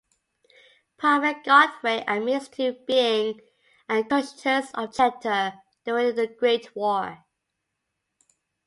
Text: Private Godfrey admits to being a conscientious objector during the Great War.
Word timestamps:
Private 0.97 1.43
Godfrey 1.43 2.03
admits 2.07 2.47
to 2.57 2.73
being 2.87 3.39
a 3.87 4.03
conscientious 4.03 4.71
objector 4.73 5.53
during 5.85 6.15
the 6.15 6.25
Great 6.25 6.75
War. 6.75 7.23